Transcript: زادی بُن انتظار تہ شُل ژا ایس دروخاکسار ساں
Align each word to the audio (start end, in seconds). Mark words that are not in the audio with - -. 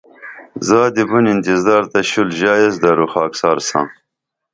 زادی 0.67 1.03
بُن 1.09 1.25
انتظار 1.35 1.83
تہ 1.91 1.99
شُل 2.09 2.29
ژا 2.39 2.51
ایس 2.61 2.75
دروخاکسار 2.83 3.57
ساں 3.67 3.87